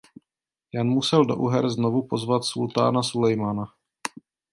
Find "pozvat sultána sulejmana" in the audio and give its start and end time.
2.07-3.63